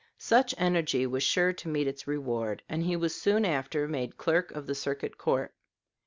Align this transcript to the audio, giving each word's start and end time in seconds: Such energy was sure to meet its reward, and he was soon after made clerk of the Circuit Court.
Such 0.17 0.55
energy 0.57 1.05
was 1.05 1.21
sure 1.21 1.53
to 1.53 1.67
meet 1.69 1.85
its 1.85 2.07
reward, 2.07 2.63
and 2.67 2.81
he 2.81 2.95
was 2.95 3.13
soon 3.13 3.45
after 3.45 3.87
made 3.87 4.17
clerk 4.17 4.49
of 4.49 4.65
the 4.65 4.73
Circuit 4.73 5.15
Court. 5.19 5.53